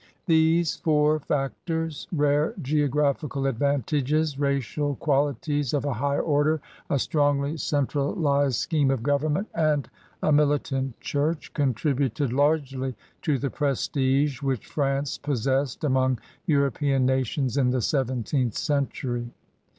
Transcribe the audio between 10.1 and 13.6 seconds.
a militant church» contributed largely to the